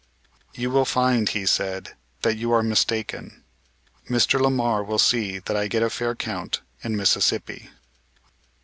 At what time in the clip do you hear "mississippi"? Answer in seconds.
6.97-7.69